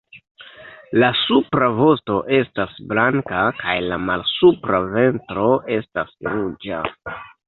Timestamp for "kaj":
3.59-3.75